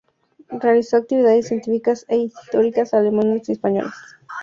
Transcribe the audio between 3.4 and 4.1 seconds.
y española.